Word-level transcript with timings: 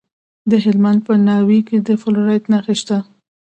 د 0.49 0.51
هلمند 0.63 0.99
په 1.07 1.13
ناوې 1.27 1.59
کې 1.67 1.77
د 1.87 1.89
فلورایټ 2.01 2.43
نښې 2.51 2.75
شته. 2.81 2.97